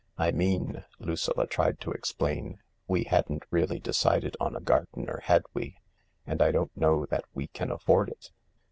[0.17, 2.57] "I mean," Lucilla tried to explain,
[2.87, 5.77] "we hadn't really decided on a gardener, had we?
[6.25, 8.31] And I don't know that we can afford it."